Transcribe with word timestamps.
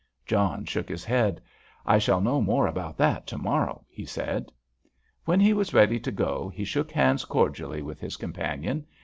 John 0.25 0.65
shook 0.65 0.89
his 0.89 1.05
head. 1.05 1.39
"I 1.85 1.99
shall 1.99 2.21
know 2.21 2.41
more 2.41 2.65
about 2.65 2.97
that 2.97 3.27
to 3.27 3.37
morrow," 3.37 3.85
he 3.87 4.03
said. 4.03 4.51
When 5.25 5.39
he 5.39 5.53
was 5.53 5.75
ready 5.75 5.99
to 5.99 6.11
go 6.11 6.49
he 6.49 6.63
shook 6.65 6.89
hands 6.91 7.23
cordially 7.23 7.83
with 7.83 7.99
his 7.99 8.17
companion. 8.17 8.87